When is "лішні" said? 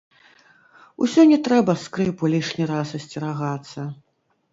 2.35-2.65